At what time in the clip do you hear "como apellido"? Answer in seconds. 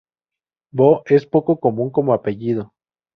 1.91-2.73